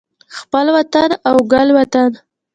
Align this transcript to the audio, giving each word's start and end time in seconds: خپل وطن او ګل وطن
خپل 0.37 0.65
وطن 0.75 1.09
او 1.29 1.35
ګل 1.51 1.67
وطن 1.77 2.11